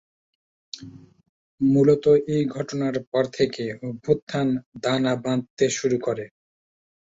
[1.61, 2.05] মূলত
[2.27, 4.47] এই ঘটনার পর থেকে অভ্যুত্থান
[4.81, 6.25] দানা বাঁধতে শুরু করে।